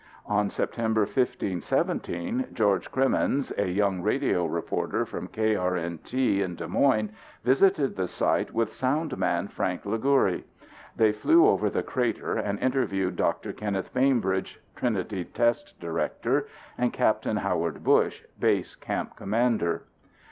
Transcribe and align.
On 0.25 0.49
Sept. 0.49 1.07
15 1.09 1.61
17, 1.61 2.47
George 2.53 2.91
Cremeens, 2.91 3.55
a 3.55 3.69
young 3.69 4.01
radio 4.01 4.47
reporter 4.47 5.05
from 5.05 5.27
KRNT 5.27 6.39
in 6.39 6.55
Des 6.55 6.65
Moines, 6.65 7.11
visited 7.43 7.95
the 7.95 8.07
site 8.07 8.51
with 8.51 8.73
soundman 8.73 9.47
Frank 9.47 9.83
Lagouri. 9.83 10.43
They 10.95 11.11
flew 11.11 11.47
over 11.47 11.69
the 11.69 11.83
crater 11.83 12.35
and 12.35 12.57
interviewed 12.57 13.15
Dr. 13.15 13.53
Kenneth 13.53 13.93
Bainbridge, 13.93 14.59
Trinity 14.75 15.23
test 15.23 15.79
director, 15.79 16.47
and 16.79 16.91
Capt. 16.91 17.25
Howard 17.25 17.83
Bush, 17.83 18.23
base 18.39 18.73
camp 18.73 19.15
commander. 19.15 19.83